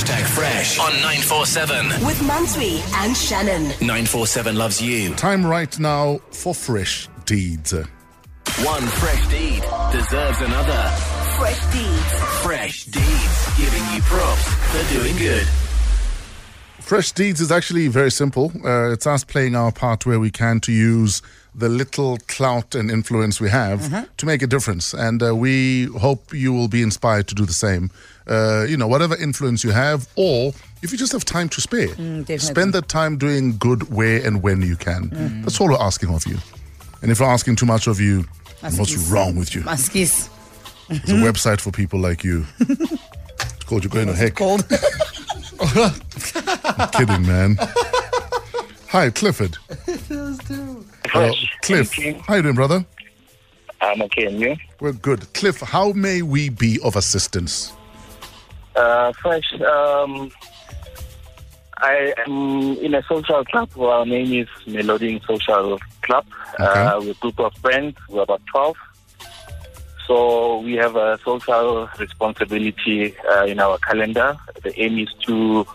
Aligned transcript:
Hashtag 0.00 0.24
Fresh 0.28 0.78
on 0.78 0.92
947. 1.02 2.06
With 2.06 2.18
Mansui 2.20 2.80
and 3.04 3.14
Shannon. 3.14 3.64
947 3.86 4.56
loves 4.56 4.80
you. 4.80 5.14
Time 5.14 5.44
right 5.44 5.78
now 5.78 6.16
for 6.30 6.54
fresh 6.54 7.06
deeds. 7.26 7.72
One 7.72 8.82
fresh 8.82 9.28
deed 9.28 9.62
deserves 9.92 10.40
another. 10.40 10.88
Fresh 11.38 11.60
deeds. 11.70 12.22
Fresh 12.42 12.84
deeds 12.84 13.58
giving 13.58 13.82
you 13.94 14.00
props 14.00 14.42
for 14.72 14.94
doing 14.94 15.16
good. 15.18 15.46
Fresh 16.78 17.12
deeds 17.12 17.42
is 17.42 17.52
actually 17.52 17.88
very 17.88 18.10
simple. 18.10 18.50
Uh, 18.64 18.92
it's 18.92 19.06
us 19.06 19.22
playing 19.22 19.54
our 19.54 19.70
part 19.70 20.06
where 20.06 20.18
we 20.18 20.30
can 20.30 20.60
to 20.60 20.72
use 20.72 21.20
the 21.54 21.68
little 21.68 22.16
clout 22.26 22.74
and 22.74 22.90
influence 22.90 23.38
we 23.38 23.50
have 23.50 24.16
to 24.16 24.24
make 24.24 24.40
a 24.40 24.46
difference. 24.46 24.94
And 24.94 25.22
uh, 25.22 25.36
we 25.36 25.84
hope 26.00 26.32
you 26.32 26.54
will 26.54 26.68
be 26.68 26.80
inspired 26.82 27.28
to 27.28 27.34
do 27.34 27.44
the 27.44 27.52
same. 27.52 27.90
Uh, 28.26 28.64
you 28.68 28.76
know, 28.76 28.86
whatever 28.86 29.16
influence 29.16 29.64
you 29.64 29.70
have, 29.70 30.08
or 30.16 30.52
if 30.82 30.92
you 30.92 30.98
just 30.98 31.12
have 31.12 31.24
time 31.24 31.48
to 31.48 31.60
spare, 31.60 31.88
definitely. 31.88 32.38
spend 32.38 32.72
that 32.74 32.88
time 32.88 33.16
doing 33.18 33.56
good 33.58 33.92
where 33.92 34.24
and 34.24 34.42
when 34.42 34.62
you 34.62 34.76
can. 34.76 35.42
That's 35.42 35.60
all 35.60 35.68
we're 35.68 35.80
asking 35.80 36.14
of 36.14 36.26
you. 36.26 36.36
And 37.02 37.10
if 37.10 37.20
we're 37.20 37.26
asking 37.26 37.56
too 37.56 37.66
much 37.66 37.86
of 37.86 38.00
you, 38.00 38.24
what's 38.60 38.96
wrong 39.10 39.36
with 39.36 39.54
you? 39.54 39.62
Maskis. 39.62 40.28
It's 40.90 41.08
a 41.10 41.14
website 41.14 41.60
for 41.60 41.70
people 41.70 42.00
like 42.00 42.24
you. 42.24 42.44
It's 43.40 43.64
called 43.64 43.84
You're 43.84 43.90
Going 43.90 44.08
to 44.08 44.14
Heck. 44.14 44.34
Cold. 44.34 44.68
Kidding, 46.92 47.26
man. 47.26 47.56
Hi, 48.88 49.08
Clifford. 49.10 49.56
Uh, 51.14 51.32
Cliff, 51.62 51.92
how 52.26 52.34
you 52.34 52.42
doing, 52.42 52.54
brother? 52.54 52.84
I'm 53.80 54.02
okay, 54.02 54.26
and 54.26 54.38
you? 54.40 54.56
We're 54.80 54.92
good. 54.92 55.32
Cliff, 55.32 55.60
how 55.60 55.92
may 55.92 56.20
we 56.22 56.48
be 56.50 56.78
of 56.84 56.96
assistance? 56.96 57.72
Uh, 58.76 59.12
Fresh, 59.14 59.52
um, 59.60 60.30
I 61.78 62.14
am 62.26 62.76
in 62.78 62.94
a 62.94 63.02
social 63.02 63.44
club. 63.44 63.70
Our 63.78 64.06
name 64.06 64.32
is 64.32 64.48
Meloding 64.66 65.20
Social 65.26 65.78
Club. 66.02 66.24
Uh, 66.58 67.00
we're 67.02 67.10
a 67.10 67.14
group 67.14 67.40
of 67.40 67.54
friends. 67.56 67.96
We're 68.08 68.22
about 68.22 68.42
12. 68.52 68.76
So 70.06 70.58
we 70.60 70.74
have 70.74 70.96
a 70.96 71.18
social 71.24 71.88
responsibility 71.98 73.14
uh, 73.30 73.44
in 73.46 73.60
our 73.60 73.78
calendar. 73.78 74.36
The 74.62 74.78
aim 74.80 74.98
is 74.98 75.08
to 75.26 75.66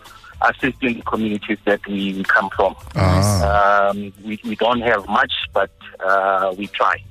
assist 0.42 0.82
in 0.82 0.94
the 0.94 1.02
communities 1.02 1.58
that 1.64 1.86
we, 1.86 2.12
we 2.14 2.22
come 2.24 2.50
from. 2.50 2.76
Ah, 2.94 3.88
Um, 3.90 4.12
we, 4.24 4.38
we 4.44 4.54
don't 4.56 4.82
have 4.82 5.06
much, 5.08 5.32
but 5.52 5.70
uh, 6.04 6.54
we 6.56 6.66
try. 6.68 7.02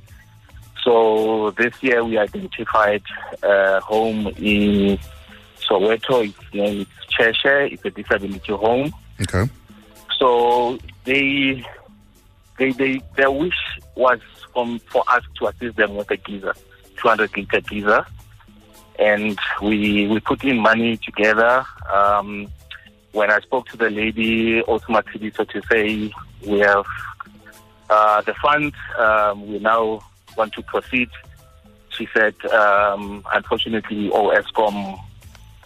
So 0.83 1.49
this 1.57 1.73
year 1.81 2.03
we 2.03 2.17
identified 2.19 3.01
a 3.41 3.79
home 3.81 4.27
in 4.37 4.99
Soweto. 5.67 6.27
It's, 6.27 6.37
it's 6.53 6.89
Cheshire. 7.07 7.61
It's 7.61 7.83
a 7.85 7.89
disability 7.89 8.53
home. 8.53 8.93
okay. 9.21 9.49
So 10.17 10.77
they, 11.03 11.65
they, 12.57 12.71
they, 12.71 13.01
their 13.15 13.31
wish 13.31 13.57
was 13.95 14.19
from, 14.53 14.79
for 14.79 15.03
us 15.07 15.23
to 15.39 15.47
assist 15.47 15.75
them 15.75 15.95
with 15.95 16.09
a 16.11 16.17
geyser, 16.17 16.55
200 16.97 17.35
liter 17.35 17.61
geyser. 17.61 18.05
And 18.97 19.37
we, 19.61 20.07
we 20.07 20.19
put 20.21 20.43
in 20.43 20.59
money 20.59 20.97
together. 20.97 21.65
Um, 21.91 22.47
when 23.11 23.29
I 23.29 23.39
spoke 23.41 23.67
to 23.67 23.77
the 23.77 23.89
lady, 23.89 24.61
automatically, 24.63 25.31
so 25.31 25.43
to 25.43 25.61
say, 25.69 26.13
we 26.45 26.59
have 26.59 26.85
uh, 27.89 28.21
the 28.21 28.33
funds. 28.35 28.75
Um, 28.97 29.47
we 29.47 29.59
now 29.59 30.01
want 30.37 30.53
to 30.53 30.61
proceed. 30.63 31.09
She 31.89 32.07
said, 32.13 32.35
um, 32.45 33.23
unfortunately, 33.33 33.95
we 33.97 34.11
owe 34.11 34.29
Eskom 34.29 34.99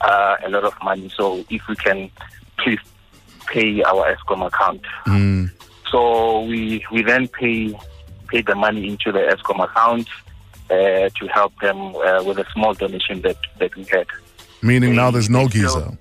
uh, 0.02 0.36
a 0.44 0.50
lot 0.50 0.64
of 0.64 0.74
money. 0.84 1.10
So 1.16 1.44
if 1.50 1.68
we 1.68 1.76
can 1.76 2.10
please 2.58 2.80
pay 3.48 3.82
our 3.84 4.16
Eskom 4.16 4.46
account. 4.46 4.82
Mm, 5.08 5.50
So 5.92 6.42
we 6.44 6.86
we 6.92 7.02
then 7.04 7.28
pay 7.28 7.78
pay 8.28 8.42
the 8.42 8.56
money 8.56 8.88
into 8.88 9.12
the 9.12 9.20
Eskom 9.20 9.64
account 9.64 10.08
uh, 10.70 11.10
to 11.18 11.28
help 11.34 11.54
them 11.62 11.96
uh, 11.96 12.22
with 12.24 12.38
a 12.38 12.46
small 12.54 12.74
donation 12.76 13.22
that, 13.22 13.38
that 13.58 13.76
we 13.76 13.84
had. 13.86 14.06
meaning 14.62 14.94
now 14.96 15.10
there's 15.10 15.30
no 15.30 15.48
geyser. 15.48 15.98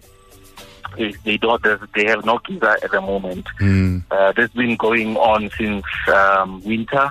They, 0.97 1.13
they 1.25 1.37
don't. 1.37 1.63
They 1.95 2.07
have 2.07 2.25
no 2.25 2.39
geyser 2.47 2.77
at 2.85 2.91
the 2.91 3.01
moment. 3.01 3.47
Mm, 3.61 4.03
Uh, 4.11 4.33
this 4.33 4.45
has 4.45 4.51
been 4.51 4.77
going 4.77 5.17
on 5.17 5.49
since 5.57 5.85
um, 6.09 6.61
winter, 6.65 7.11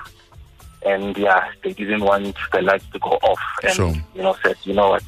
and 0.85 1.17
yeah, 1.17 1.49
they 1.63 1.73
didn't 1.73 2.01
want 2.03 2.35
the 2.51 2.61
lights 2.61 2.85
to 2.93 2.99
go 2.99 3.11
off, 3.23 3.39
and 3.63 3.73
Sure. 3.73 3.93
you 4.15 4.21
know 4.21 4.35
said, 4.43 4.57
you 4.63 4.73
know 4.73 4.89
what, 4.89 5.03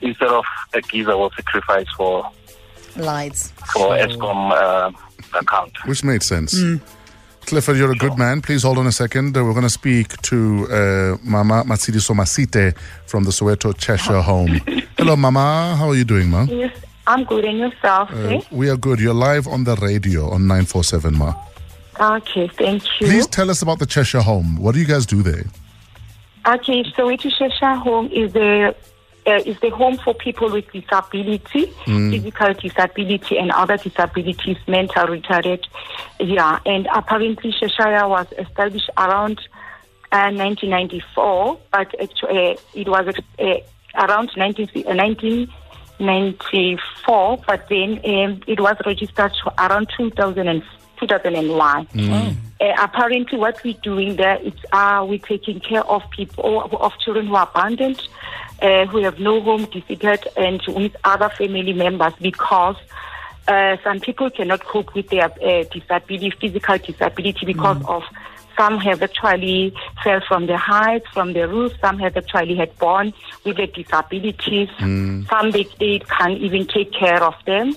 instead 0.00 0.28
of 0.28 0.44
a 0.74 0.80
geyser, 0.80 1.16
we'll 1.16 1.30
sacrifice 1.30 1.86
for 1.96 2.30
Lights. 2.96 3.52
for 3.72 3.96
Eskom 3.96 4.52
uh, 4.52 4.90
account. 5.38 5.72
which 5.86 6.02
made 6.04 6.22
sense. 6.22 6.56
Clifford, 7.46 7.76
you're 7.76 7.92
a 7.92 7.96
good 7.96 8.18
man. 8.18 8.42
Please 8.42 8.64
hold 8.64 8.76
on 8.76 8.88
a 8.88 8.92
second. 8.92 9.36
Uh, 9.36 9.44
we're 9.44 9.52
going 9.52 9.62
to 9.62 9.70
speak 9.70 10.20
to 10.22 10.66
uh, 10.68 11.16
Mama 11.22 11.62
Matsidi 11.64 12.00
Somasite 12.00 12.76
from 13.06 13.22
the 13.22 13.30
Soweto 13.30 13.72
Cheshire 13.76 14.20
home. 14.20 14.48
Hello, 14.98 15.14
Mama. 15.14 15.76
How 15.78 15.90
are 15.90 15.94
you 15.94 16.04
doing, 16.04 16.28
Ma? 16.28 16.42
Yes, 16.42 16.76
I'm 17.06 17.22
good. 17.22 17.44
And 17.44 17.58
yourself? 17.58 18.10
Uh, 18.12 18.16
eh? 18.16 18.40
we 18.50 18.68
are 18.68 18.76
good. 18.76 18.98
You're 18.98 19.14
live 19.14 19.46
on 19.46 19.62
the 19.62 19.76
radio 19.76 20.28
on 20.30 20.48
947, 20.48 21.16
Ma. 21.16 21.34
Okay, 22.00 22.48
thank 22.48 22.82
you. 23.00 23.06
Please 23.06 23.28
tell 23.28 23.48
us 23.48 23.62
about 23.62 23.78
the 23.78 23.86
Cheshire 23.86 24.22
home. 24.22 24.56
What 24.56 24.74
do 24.74 24.80
you 24.80 24.86
guys 24.86 25.06
do 25.06 25.22
there? 25.22 25.44
Okay, 26.46 26.84
so 26.96 27.06
Waitu 27.06 27.30
Cheshire 27.30 27.74
Home 27.76 28.08
is 28.12 28.32
the 28.32 28.74
uh, 29.26 29.42
is 29.44 29.58
the 29.60 29.68
home 29.70 29.96
for 29.98 30.14
people 30.14 30.50
with 30.50 30.70
disability, 30.72 31.66
physical 31.84 32.54
disability, 32.54 33.36
and 33.38 33.50
other 33.50 33.76
disabilities, 33.76 34.56
mental 34.66 35.06
retarded. 35.06 35.62
Yeah, 36.20 36.60
and 36.64 36.88
apparently 36.94 37.52
Cheshire 37.52 38.08
was 38.08 38.26
established 38.38 38.88
around 38.96 39.40
uh, 40.12 40.30
1994, 40.30 41.58
but 41.72 41.92
actually 42.00 42.52
uh, 42.52 42.56
it 42.74 42.88
was 42.88 43.14
uh, 43.38 43.56
around 43.94 44.30
19, 44.36 44.68
uh, 44.68 44.94
1994, 44.94 47.38
but 47.46 47.68
then 47.68 48.00
um, 48.04 48.40
it 48.46 48.60
was 48.60 48.76
registered 48.86 49.32
around 49.58 49.88
2000 49.96 50.48
and, 50.48 50.62
2001. 51.00 51.88
Uh, 52.66 52.74
apparently, 52.80 53.38
what 53.38 53.62
we're 53.62 53.74
doing 53.74 54.16
there 54.16 54.38
is 54.42 54.52
uh, 54.72 55.04
we're 55.08 55.18
taking 55.18 55.60
care 55.60 55.84
of 55.84 56.02
people, 56.10 56.62
of 56.80 56.92
children 56.98 57.28
who 57.28 57.36
are 57.36 57.48
abandoned, 57.48 58.00
uh, 58.60 58.86
who 58.86 58.98
have 59.04 59.20
no 59.20 59.40
home, 59.40 59.66
disabled, 59.66 60.26
and 60.36 60.60
with 60.68 60.96
other 61.04 61.28
family 61.28 61.72
members 61.72 62.12
because 62.20 62.74
uh, 63.46 63.76
some 63.84 64.00
people 64.00 64.30
cannot 64.30 64.64
cope 64.64 64.92
with 64.94 65.08
their 65.10 65.26
uh, 65.26 65.62
disability, 65.70 66.30
physical 66.30 66.76
disability, 66.78 67.46
because 67.46 67.80
of 67.86 68.02
some 68.56 68.78
have 68.78 69.00
actually 69.00 69.72
fell 70.02 70.20
from 70.26 70.46
the 70.46 70.56
heights, 70.56 71.06
from 71.12 71.34
the 71.34 71.46
roof. 71.46 71.72
Some 71.80 72.00
have 72.00 72.16
actually 72.16 72.56
had 72.56 72.76
born 72.78 73.14
with 73.44 73.58
the 73.58 73.68
disabilities. 73.68 74.70
Some 75.28 75.52
they, 75.52 75.68
they 75.78 76.00
can't 76.00 76.38
even 76.38 76.66
take 76.66 76.92
care 76.92 77.22
of 77.22 77.34
them. 77.44 77.76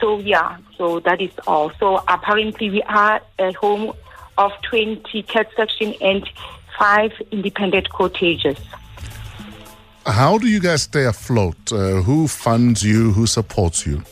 So 0.00 0.18
yeah, 0.18 0.56
so 0.76 0.98
that 1.00 1.20
is 1.20 1.30
all. 1.46 1.70
So 1.78 2.02
apparently 2.08 2.70
we 2.70 2.82
are 2.82 3.20
a 3.38 3.52
home 3.52 3.92
of 4.38 4.52
20 4.62 5.22
cat 5.24 5.48
section 5.56 5.94
and 6.00 6.28
five 6.78 7.12
independent 7.30 7.90
cottages. 7.90 8.58
How 10.06 10.38
do 10.38 10.48
you 10.48 10.60
guys 10.60 10.82
stay 10.82 11.04
afloat? 11.04 11.70
Uh, 11.70 12.00
who 12.02 12.28
funds 12.28 12.82
you? 12.82 13.12
Who 13.12 13.26
supports 13.26 13.86
you? 13.86 14.02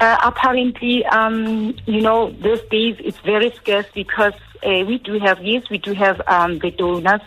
Uh, 0.00 0.16
apparently, 0.24 1.04
um, 1.06 1.74
you 1.86 2.00
know, 2.00 2.30
those 2.40 2.60
days 2.62 2.96
it's 2.98 3.18
very 3.18 3.52
scarce 3.52 3.86
because 3.94 4.34
uh, 4.64 4.84
we 4.86 4.98
do 4.98 5.18
have, 5.20 5.40
yes, 5.42 5.70
we 5.70 5.78
do 5.78 5.92
have 5.92 6.20
um, 6.26 6.58
the 6.58 6.70
donors, 6.72 7.20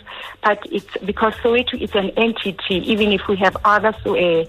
but 0.44 0.60
it's 0.70 0.98
because 1.06 1.34
Soweto 1.36 1.80
is 1.82 1.96
an 1.96 2.10
entity, 2.18 2.76
even 2.92 3.14
if 3.14 3.28
we 3.28 3.38
have 3.38 3.56
other 3.64 3.96
so, 4.04 4.18
uh, 4.18 4.46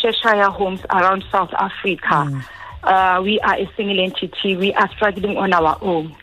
Cheshire 0.00 0.50
homes 0.50 0.80
around 0.90 1.24
South 1.30 1.52
Africa. 1.54 2.44
Uh, 2.82 3.20
we 3.22 3.38
are 3.40 3.54
a 3.54 3.70
single 3.76 3.98
entity. 4.00 4.56
We 4.56 4.74
are 4.74 4.90
struggling 4.90 5.36
on 5.36 5.52
our 5.52 5.78
own. 5.80 6.14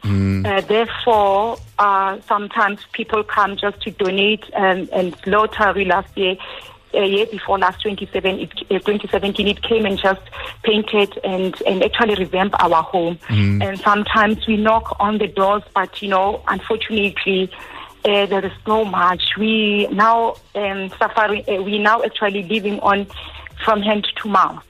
Uh, 0.50 0.62
therefore, 0.62 1.58
uh, 1.78 2.20
sometimes 2.22 2.80
people 2.94 3.24
come 3.24 3.56
just 3.56 3.80
to 3.82 3.92
donate. 3.92 4.44
Um, 4.56 4.90
and 4.92 5.16
lottery 5.28 5.86
last 5.86 6.18
year, 6.18 6.38
a 6.96 7.06
year 7.06 7.28
before 7.28 7.60
last 7.60 7.84
27, 7.84 8.40
it, 8.40 8.52
uh, 8.72 8.80
2017, 8.80 9.48
it 9.48 9.62
came 9.62 9.86
and 9.86 10.00
just 10.00 10.22
painted 10.64 11.20
and, 11.24 11.62
and 11.68 11.84
actually 11.84 12.16
revamped 12.16 12.56
our 12.60 12.82
home. 12.82 13.20
And 13.62 13.80
sometimes 13.82 14.48
we 14.48 14.58
knock 14.58 14.96
on 15.00 15.20
the 15.20 15.28
doors, 15.28 15.62
but 15.76 16.02
you 16.02 16.10
know, 16.10 16.42
unfortunately, 16.48 17.52
uh, 18.06 18.26
there 18.26 18.44
is 18.44 18.52
no 18.66 18.84
much. 18.86 19.38
We 19.38 19.86
now 19.92 20.38
um, 20.56 20.90
suffering. 20.98 21.44
Uh, 21.48 21.62
we 21.62 21.78
now 21.78 22.02
actually 22.02 22.42
living 22.42 22.80
on 22.80 23.06
from 23.64 23.84
hand 23.84 24.08
to 24.24 24.28
mouth. 24.28 24.66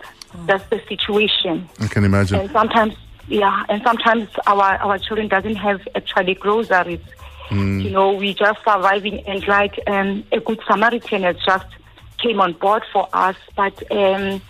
That's 0.46 0.68
the 0.70 0.82
situation 0.90 1.70
I 1.80 1.88
can 1.88 2.04
imagine. 2.04 2.42
and 2.42 2.52
sometimes 2.52 2.96
yeah 3.30 3.64
and 3.70 3.82
sometimes 3.84 4.28
our 4.48 4.76
our 4.78 4.98
children 4.98 5.28
doesn't 5.28 5.56
have 5.56 5.88
actually 5.96 6.36
groceries. 6.36 7.02
You 7.52 7.90
know 7.90 8.14
we 8.14 8.34
just 8.34 8.60
surviving 8.64 9.22
and 9.28 9.48
like 9.48 9.80
um, 9.88 10.24
a 10.32 10.40
good 10.40 10.60
samaritan 10.68 11.24
has 11.24 11.38
just 11.44 11.66
came 12.20 12.40
on 12.42 12.54
board 12.54 12.84
for 12.94 13.08
us 13.14 13.38
but 13.56 13.76
um 13.92 14.42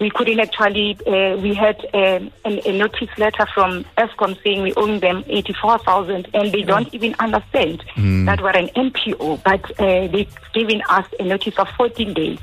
we 0.00 0.08
couldn't 0.08 0.40
actually, 0.40 0.98
uh, 1.06 1.36
we 1.36 1.52
had 1.54 1.78
um, 1.92 2.32
an, 2.46 2.60
a 2.64 2.72
notice 2.72 3.10
letter 3.18 3.46
from 3.54 3.84
Eskom 3.98 4.42
saying 4.42 4.62
we 4.62 4.72
owe 4.74 4.98
them 4.98 5.22
84,000 5.26 6.26
and 6.32 6.50
they 6.52 6.62
don't 6.62 6.92
even 6.94 7.14
understand 7.18 7.84
that 8.26 8.40
we're 8.40 8.50
an 8.50 8.68
NPO, 8.68 9.42
but 9.44 9.62
uh, 9.78 10.06
they've 10.08 10.34
given 10.54 10.82
us 10.88 11.06
a 11.20 11.24
notice 11.24 11.58
of 11.58 11.68
14 11.76 12.14
days 12.14 12.38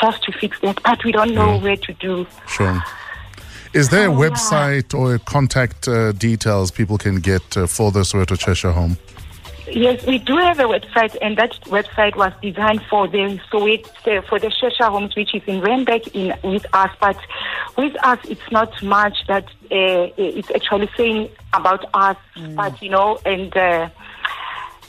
just 0.00 0.22
to 0.24 0.32
fix 0.32 0.58
that, 0.60 0.82
but 0.82 1.02
we 1.04 1.12
don't 1.12 1.32
know 1.32 1.58
where 1.60 1.76
to 1.76 1.92
do. 1.94 2.26
Sure. 2.48 2.82
Is 3.76 3.90
there 3.90 4.08
a 4.08 4.10
Oh, 4.12 4.22
yeah. 4.22 4.30
website 4.30 4.94
or 4.98 5.18
contact 5.18 5.86
uh, 5.86 6.12
details 6.12 6.70
people 6.70 6.96
can 6.98 7.16
get 7.16 7.56
uh, 7.56 7.66
for 7.66 7.92
the 7.92 8.00
Soweto 8.00 8.38
Cheshire 8.38 8.72
home? 8.72 8.96
Yes, 9.68 10.06
we 10.06 10.18
do 10.18 10.36
have 10.36 10.60
a 10.60 10.64
website, 10.64 11.16
and 11.20 11.36
that 11.38 11.52
website 11.64 12.14
was 12.16 12.32
designed 12.40 12.82
for 12.88 13.08
the 13.08 13.38
Soweto, 13.50 14.24
for 14.28 14.38
the 14.38 14.48
Cheshire 14.48 14.84
homes, 14.90 15.14
which 15.16 15.34
is 15.34 15.42
in 15.46 15.60
Randburg 15.60 16.06
in 16.14 16.32
with 16.48 16.64
us. 16.72 16.90
But 17.00 17.18
with 17.76 17.94
us, 18.04 18.18
it's 18.28 18.48
not 18.52 18.70
much 18.82 19.26
that 19.26 19.44
uh, 19.44 20.08
it's 20.16 20.50
actually 20.52 20.88
saying 20.96 21.28
about 21.52 21.84
us. 21.94 22.16
But 22.54 22.80
you 22.80 22.90
know, 22.90 23.18
and 23.26 23.54
uh, 23.56 23.88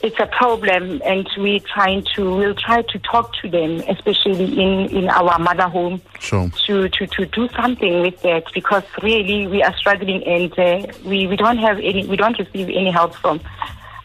it's 0.02 0.18
a 0.20 0.26
problem, 0.26 1.00
and 1.04 1.28
we're 1.36 1.60
trying 1.60 2.04
to 2.14 2.36
we'll 2.36 2.54
try 2.54 2.82
to 2.82 2.98
talk 3.00 3.34
to 3.42 3.48
them, 3.48 3.82
especially 3.88 4.44
in 4.60 4.88
in 4.90 5.08
our 5.08 5.38
mother 5.38 5.68
home, 5.68 6.00
Sure. 6.20 6.50
to 6.66 6.88
to 6.88 7.06
to 7.06 7.26
do 7.26 7.48
something 7.48 8.00
with 8.02 8.20
that 8.22 8.44
because 8.54 8.84
really 9.02 9.46
we 9.46 9.62
are 9.62 9.74
struggling, 9.76 10.22
and 10.24 10.56
uh, 10.58 10.86
we 11.04 11.26
we 11.26 11.36
don't 11.36 11.58
have 11.58 11.78
any 11.78 12.06
we 12.06 12.16
don't 12.16 12.38
receive 12.38 12.68
any 12.68 12.90
help 12.90 13.14
from 13.14 13.40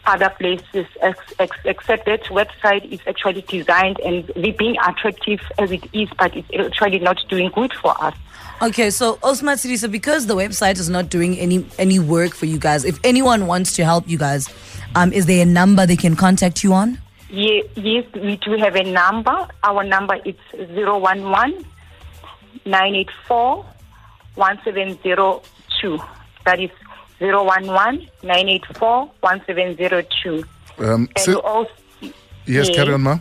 other 0.06 0.30
places 0.30 0.86
ex- 1.00 1.34
ex- 1.38 1.56
except 1.64 2.06
that 2.06 2.22
website 2.24 2.84
is 2.90 3.00
actually 3.06 3.42
designed 3.42 3.98
and 4.00 4.26
being 4.58 4.76
attractive 4.86 5.40
as 5.58 5.70
it 5.72 5.84
is 5.92 6.08
but 6.18 6.34
it's 6.36 6.48
actually 6.52 6.98
not 6.98 7.18
doing 7.28 7.50
good 7.54 7.72
for 7.74 7.94
us. 8.02 8.14
Okay, 8.62 8.90
so 8.90 9.16
Osmat 9.16 9.58
City, 9.58 9.76
so 9.76 9.88
because 9.88 10.26
the 10.26 10.36
website 10.36 10.78
is 10.78 10.88
not 10.88 11.10
doing 11.10 11.36
any 11.38 11.66
any 11.78 11.98
work 11.98 12.34
for 12.34 12.46
you 12.46 12.58
guys, 12.58 12.84
if 12.84 12.98
anyone 13.04 13.46
wants 13.46 13.74
to 13.74 13.84
help 13.84 14.08
you 14.08 14.16
guys, 14.16 14.48
um, 14.94 15.12
is 15.12 15.26
there 15.26 15.42
a 15.42 15.46
number 15.46 15.86
they 15.86 15.96
can 15.96 16.14
contact 16.14 16.62
you 16.62 16.72
on? 16.72 16.98
Ye- 17.30 17.64
yes 17.74 18.04
we 18.14 18.36
do 18.36 18.56
have 18.56 18.76
a 18.76 18.84
number. 18.84 19.48
Our 19.64 19.82
number 19.82 20.16
is 20.24 20.36
011 20.52 21.64
984 22.64 23.66
1702 24.36 25.98
that 26.44 26.60
is 26.60 26.70
011 27.32 28.08
984 28.22 29.10
1702 29.20 30.44
Um, 30.78 31.08
and 31.16 31.18
si- 31.18 31.34
also 31.34 31.70
yes, 32.46 32.68
carry 32.70 32.92
on, 32.94 33.02
ma. 33.02 33.18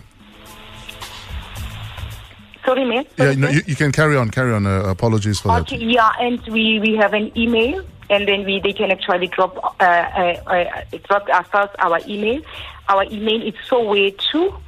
sorry 2.66 2.86
miss 2.86 3.06
Yeah, 3.18 3.34
no, 3.34 3.50
you, 3.50 3.62
you 3.68 3.76
can 3.76 3.92
carry 3.92 4.16
on, 4.18 4.30
carry 4.30 4.54
on. 4.54 4.66
Uh, 4.66 4.84
apologies 4.90 5.40
for 5.40 5.52
Okay, 5.60 5.78
that. 5.78 5.86
yeah, 5.86 6.12
and 6.20 6.40
we, 6.48 6.80
we 6.80 6.96
have 6.96 7.14
an 7.14 7.32
email, 7.38 7.84
and 8.10 8.28
then 8.28 8.46
we 8.46 8.60
they 8.60 8.74
can 8.74 8.92
actually 8.92 9.28
drop 9.28 9.58
uh, 9.58 9.84
uh, 9.84 10.40
uh, 10.48 10.84
drop 11.08 11.28
ourselves 11.30 11.74
our 11.80 12.00
email. 12.08 12.42
Our 12.90 13.04
email 13.06 13.42
is 13.42 13.54
Soweto, 13.70 14.60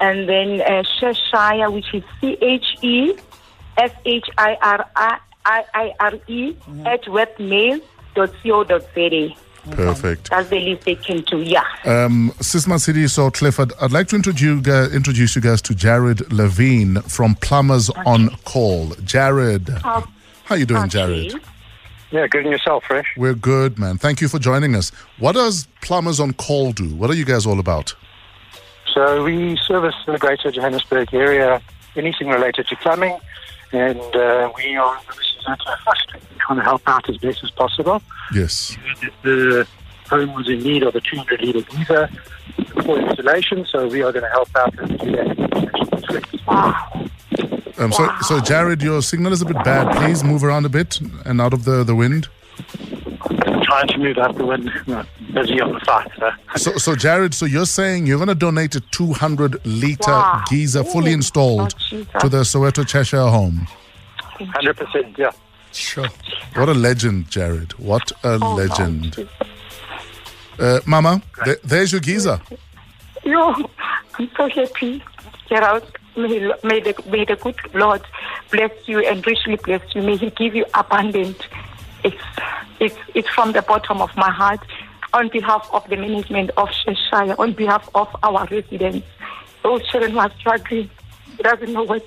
and 0.00 0.28
then 0.28 0.60
uh, 0.62 0.82
Cheshire, 0.98 1.70
which 1.70 1.92
is 1.94 2.02
C 2.20 2.36
H 2.40 2.66
E 2.82 3.14
S 3.78 3.92
H 4.04 4.26
I 4.38 4.56
R 4.62 4.86
I 4.96 5.18
I 5.74 5.92
R 6.00 6.12
E 6.28 6.56
at 6.86 7.02
webmail.co.za. 8.16 9.36
Perfect. 9.70 10.30
That's 10.30 10.48
the 10.48 10.60
least 10.60 10.84
they 10.84 10.94
can 10.94 11.22
do. 11.22 11.42
Yeah. 11.42 11.64
Um, 11.84 12.32
Sisma 12.38 12.78
City, 12.78 13.08
so 13.08 13.30
Clifford, 13.30 13.72
I'd 13.80 13.90
like 13.92 14.06
to 14.08 14.16
introduce 14.16 14.42
you, 14.42 14.60
guys, 14.60 14.94
introduce 14.94 15.34
you 15.34 15.42
guys 15.42 15.60
to 15.62 15.74
Jared 15.74 16.32
Levine 16.32 17.00
from 17.02 17.34
Plumbers 17.36 17.90
on 18.06 18.28
Call. 18.44 18.90
Jared, 19.04 19.68
how 19.68 20.04
are 20.50 20.56
you 20.56 20.66
doing, 20.66 20.88
Jared? 20.88 21.34
Yeah, 22.12 22.28
good 22.28 22.42
and 22.44 22.52
yourself, 22.52 22.84
Fresh. 22.84 23.14
We're 23.16 23.34
good, 23.34 23.78
man. 23.78 23.98
Thank 23.98 24.20
you 24.20 24.28
for 24.28 24.38
joining 24.38 24.76
us. 24.76 24.90
What 25.18 25.32
does 25.32 25.66
Plumbers 25.82 26.20
on 26.20 26.32
Call 26.34 26.70
do? 26.70 26.94
What 26.94 27.10
are 27.10 27.14
you 27.14 27.24
guys 27.24 27.44
all 27.44 27.58
about? 27.58 27.92
So 28.94 29.24
we 29.24 29.56
service 29.56 29.96
the 30.06 30.16
Greater 30.16 30.52
Johannesburg 30.52 31.12
area, 31.12 31.60
anything 31.96 32.28
related 32.28 32.68
to 32.68 32.76
plumbing, 32.76 33.18
and 33.72 33.98
uh, 33.98 34.52
we 34.56 34.76
are 34.76 35.00
obviously 35.46 35.74
first 35.84 36.08
trying 36.38 36.58
to 36.58 36.64
help 36.64 36.82
out 36.86 37.08
as 37.08 37.16
best 37.18 37.42
as 37.44 37.50
possible. 37.50 38.02
Yes. 38.34 38.76
The 39.22 39.66
home 40.08 40.34
was 40.34 40.48
in 40.48 40.60
need 40.62 40.82
of 40.82 40.94
a 40.94 41.00
200 41.00 41.42
litre 41.42 41.62
geyser 41.62 42.08
for 42.84 42.98
installation, 42.98 43.66
so 43.66 43.88
we 43.88 44.02
are 44.02 44.12
going 44.12 44.24
to 44.24 44.30
help 44.30 44.48
out 44.56 44.78
and 44.78 44.98
do 44.98 45.12
that 45.12 45.26
installation 45.38 45.94
as 45.94 46.04
quick 46.04 46.34
as 46.34 46.40
possible. 46.42 47.10
Um, 47.78 47.92
so, 47.92 48.08
so 48.22 48.40
Jared, 48.40 48.82
your 48.82 49.02
signal 49.02 49.32
is 49.32 49.42
a 49.42 49.44
bit 49.44 49.62
bad. 49.64 49.94
Please 49.96 50.24
move 50.24 50.42
around 50.44 50.64
a 50.64 50.68
bit 50.70 50.98
and 51.26 51.40
out 51.40 51.52
of 51.52 51.64
the, 51.64 51.84
the 51.84 51.94
wind. 51.94 52.28
I'm 53.20 53.60
Trying 53.62 53.88
to 53.88 53.98
move 53.98 54.16
out 54.18 54.36
the 54.36 54.46
wind, 54.46 54.70
no, 54.86 55.04
busy 55.34 55.60
on 55.60 55.72
the 55.72 55.80
site. 55.84 56.10
So. 56.16 56.30
So, 56.56 56.78
so 56.78 56.94
Jared, 56.96 57.34
so 57.34 57.44
you're 57.44 57.66
saying 57.66 58.06
you're 58.06 58.16
going 58.16 58.28
to 58.28 58.34
donate 58.34 58.74
a 58.76 58.80
200 58.80 59.66
liter 59.66 60.10
Wow. 60.12 60.42
geyser 60.48 60.84
fully 60.84 61.12
installed 61.12 61.74
Oh, 61.92 62.04
to 62.20 62.28
the 62.28 62.38
Soweto 62.42 62.86
Cheshire 62.86 63.26
home. 63.26 63.66
100%, 64.38 65.18
yeah. 65.18 65.30
Sure. 65.72 66.08
What 66.54 66.68
a 66.68 66.74
legend, 66.74 67.28
Jared. 67.30 67.72
What 67.78 68.10
a 68.24 68.38
Oh, 68.40 68.54
legend. 68.54 69.28
Uh, 70.58 70.80
Mama, 70.86 71.20
th- 71.44 71.60
there's 71.62 71.92
your 71.92 72.00
geyser. 72.00 72.40
Yo, 73.24 73.52
I'm 74.18 74.30
so 74.36 74.48
happy. 74.48 75.02
Out. 75.52 75.84
May, 76.16 76.50
may, 76.64 76.80
the, 76.80 76.94
may 77.08 77.24
the 77.24 77.36
good 77.36 77.54
Lord 77.72 78.02
bless 78.50 78.72
you 78.86 78.98
and 79.00 79.24
richly 79.26 79.56
bless 79.56 79.82
you. 79.94 80.02
May 80.02 80.16
He 80.16 80.30
give 80.30 80.56
you 80.56 80.64
abundant. 80.74 81.46
It's, 82.02 82.16
it's, 82.80 82.96
it's 83.14 83.28
from 83.28 83.52
the 83.52 83.62
bottom 83.62 84.00
of 84.00 84.10
my 84.16 84.30
heart. 84.30 84.60
On 85.12 85.28
behalf 85.28 85.68
of 85.72 85.88
the 85.88 85.96
management 85.96 86.50
of 86.56 86.68
Cheshire, 86.70 87.36
on 87.38 87.52
behalf 87.52 87.88
of 87.94 88.08
our 88.24 88.46
residents, 88.50 89.06
those 89.62 89.86
children 89.88 90.12
who 90.12 90.18
are 90.18 90.32
struggling, 90.38 90.90
doesn't 91.38 91.72
know 91.72 91.84
what, 91.84 92.04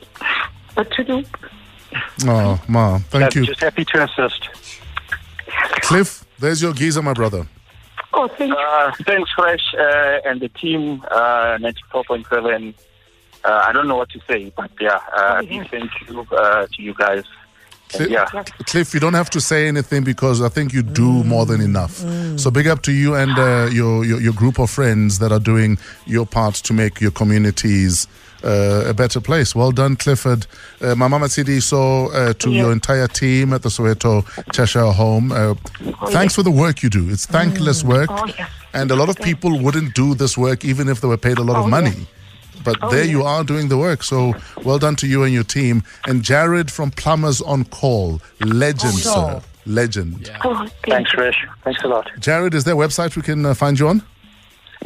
what 0.74 0.92
to 0.92 1.04
do. 1.04 1.24
Oh, 2.26 2.60
Ma, 2.68 2.98
thank 3.10 3.36
I'm 3.36 3.42
you. 3.42 3.48
just 3.48 3.62
happy 3.62 3.86
to 3.86 4.04
assist. 4.04 4.50
Cliff, 5.82 6.26
there's 6.40 6.62
your 6.62 6.74
geyser, 6.74 7.02
my 7.02 7.14
brother. 7.14 7.48
Oh, 8.14 8.28
thank 8.28 8.52
you. 8.52 8.58
Uh, 8.58 8.92
thanks, 9.04 9.32
Fresh, 9.36 9.74
uh, 9.78 10.20
and 10.26 10.42
the 10.42 10.50
team, 10.50 11.02
uh, 11.12 11.58
94.7. 11.60 12.74
Uh, 13.44 13.64
I 13.68 13.72
don't 13.72 13.88
know 13.88 13.96
what 13.96 14.10
to 14.10 14.20
say, 14.28 14.52
but 14.56 14.70
yeah, 14.82 15.00
uh, 15.16 15.42
big 15.42 15.70
thank 15.70 15.90
you 16.08 16.26
uh, 16.32 16.68
to 16.68 16.82
you 16.82 16.94
guys. 16.94 17.24
Cliff, 17.90 18.10
yeah, 18.10 18.26
Cliff, 18.68 18.94
you 18.94 19.00
don't 19.00 19.16
have 19.16 19.32
to 19.32 19.42
say 19.42 19.68
anything 19.68 20.04
because 20.04 20.42
I 20.44 20.50
think 20.50 20.74
you 20.74 20.84
do 20.84 21.24
more 21.24 21.46
than 21.48 21.60
enough. 21.60 22.04
So 22.38 22.52
big 22.52 22.68
up 22.68 22.84
to 22.84 22.92
you 22.92 23.16
and 23.16 23.32
uh, 23.32 23.70
your, 23.72 24.06
your 24.06 24.22
your 24.22 24.34
group 24.34 24.60
of 24.60 24.70
friends 24.70 25.18
that 25.20 25.32
are 25.32 25.40
doing 25.40 25.80
your 26.06 26.28
part 26.28 26.56
to 26.56 26.74
make 26.74 27.02
your 27.02 27.10
communities 27.10 28.08
uh, 28.44 28.84
a 28.88 28.94
better 28.94 29.20
place. 29.22 29.54
Well 29.56 29.72
done, 29.72 29.96
Clifford. 29.96 30.48
Uh, 30.82 30.96
Mama 30.96 31.20
Matshidiso 31.20 32.14
uh, 32.14 32.34
to 32.34 32.50
Yeah. 32.52 32.62
your 32.64 32.72
entire 32.72 33.08
team 33.08 33.54
at 33.54 33.62
the 33.64 33.70
Soweto 33.70 34.24
Cheshire 34.54 34.92
home. 34.92 35.32
Uh, 35.32 35.56
thanks 36.10 36.36
for 36.36 36.44
the 36.44 36.52
work 36.52 36.82
you 36.84 36.90
do. 36.90 37.10
It's 37.10 37.26
thankless 37.26 37.84
work, 37.84 38.10
Oh, 38.12 38.26
yes. 38.38 38.50
and 38.74 38.92
a 38.92 38.96
lot 38.96 39.10
of 39.10 39.18
people 39.18 39.60
wouldn't 39.60 39.94
do 39.96 40.16
this 40.16 40.38
work 40.38 40.64
even 40.64 40.88
if 40.90 41.02
they 41.02 41.08
were 41.08 41.18
paid 41.18 41.38
a 41.38 41.44
lot 41.44 41.58
of 41.58 41.66
Oh, 41.66 41.70
money. 41.70 41.90
yes. 41.98 42.08
But 42.64 42.78
Oh, 42.82 42.90
there 42.92 43.06
you 43.06 43.24
are 43.24 43.44
doing 43.46 43.70
the 43.70 43.78
work. 43.78 44.04
So 44.04 44.34
well 44.64 44.80
done 44.80 44.96
to 44.98 45.08
you 45.08 45.24
and 45.24 45.34
your 45.34 45.46
team. 45.46 45.82
And 46.08 46.24
Jared 46.24 46.70
from 46.70 46.92
Plumbers 46.92 47.42
on 47.42 47.64
Call, 47.66 48.22
legend, 48.42 49.00
Sure. 49.00 49.14
sir, 49.14 49.42
legend. 49.66 50.30
Oh, 50.44 50.56
thank 50.58 50.72
Thanks, 50.86 51.14
you. 51.14 51.20
Fresh. 51.20 51.46
Thanks 51.64 51.82
a 51.84 51.88
lot. 51.88 52.10
Jared, 52.20 52.54
is 52.54 52.66
there 52.66 52.74
a 52.74 52.78
website 52.78 53.16
we 53.16 53.22
can 53.22 53.46
uh, 53.46 53.54
find 53.54 53.80
you 53.80 53.88
on? 53.88 54.02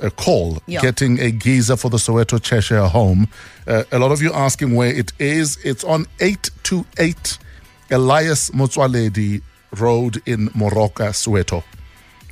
a 0.01 0.11
call, 0.11 0.59
Yeah. 0.67 0.81
getting 0.81 1.19
a 1.19 1.31
geezer 1.31 1.77
for 1.77 1.89
the 1.91 1.97
Soweto 1.99 2.43
Cheshire 2.43 2.87
home. 2.89 3.29
Uh, 3.67 3.85
a 3.93 3.99
lot 3.99 4.13
of 4.13 4.23
you 4.23 4.33
asking 4.33 4.75
where 4.75 4.93
it 4.95 5.13
is. 5.19 5.59
It's 5.65 5.85
on 5.85 6.07
828 6.21 7.39
Elias 7.91 8.51
Motswaledi 8.51 9.43
Road 9.79 10.21
in 10.27 10.49
Moroka, 10.51 11.13
Soweto. 11.13 11.63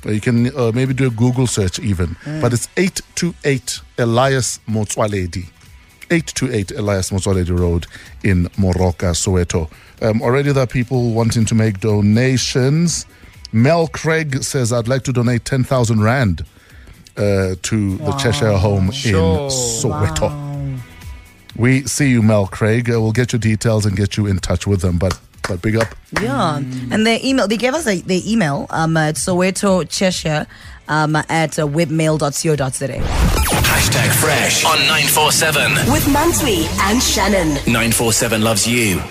You 0.05 0.21
can 0.21 0.55
uh, 0.55 0.71
maybe 0.73 0.93
do 0.93 1.07
a 1.07 1.11
Google 1.11 1.47
search 1.47 1.79
even, 1.79 2.15
but 2.41 2.53
it's 2.53 2.67
828 2.77 3.81
Elias 3.97 4.59
Motswaledi. 4.67 5.49
828 6.11 6.71
Elias 6.71 7.11
Motswaledi 7.11 7.57
Road 7.57 7.85
in 8.23 8.45
Moroka, 8.57 9.13
Soweto. 9.13 9.69
Um, 10.01 10.21
already 10.21 10.51
there 10.51 10.63
are 10.63 10.67
people 10.67 11.11
wanting 11.11 11.45
to 11.45 11.55
make 11.55 11.79
donations. 11.81 13.05
Mel 13.51 13.87
Craig 13.87 14.43
says, 14.43 14.71
I'd 14.71 14.87
like 14.87 15.03
to 15.03 15.13
donate 15.13 15.45
10,000 15.45 16.01
Rand 16.01 16.45
uh, 17.17 17.55
to 17.61 17.97
the 17.97 18.11
Cheshire 18.13 18.53
home 18.57 18.85
in 18.85 18.91
Soweto. 19.49 20.47
We 21.55 21.83
see 21.83 22.09
you, 22.09 22.21
Mel 22.21 22.47
Craig. 22.47 22.89
Uh, 22.89 23.01
we'll 23.01 23.11
get 23.11 23.33
your 23.33 23.39
details 23.39 23.85
and 23.85 23.97
get 23.97 24.15
you 24.17 24.25
in 24.27 24.39
touch 24.39 24.65
with 24.65 24.81
them. 24.81 24.97
But 24.97 25.19
but 25.49 25.61
big 25.61 25.75
up. 25.75 25.93
Yeah, 26.21 26.57
and 26.57 27.05
their 27.05 27.19
email, 27.21 27.47
they 27.47 27.57
gave 27.57 27.73
us 27.73 27.85
a, 27.87 27.99
their 28.01 28.21
email 28.25 28.67
um, 28.69 28.95
at 28.95 29.15
Soweto 29.15 29.87
Cheshire 29.89 30.47
um, 30.87 31.15
at 31.17 31.59
uh, 31.59 31.67
webmail.co.za. 31.67 32.87
Hashtag 32.87 34.11
fresh 34.21 34.63
on 34.65 34.77
947. 34.87 35.91
With 35.91 36.03
Mansui 36.05 36.65
and 36.89 37.01
Shannon. 37.01 37.49
947 37.65 38.41
loves 38.41 38.67
you. 38.67 39.01